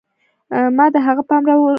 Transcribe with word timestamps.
ما 0.77 0.85
د 0.93 0.95
هغه 1.05 1.21
پام 1.29 1.43
راوڅکاوه 1.47 1.69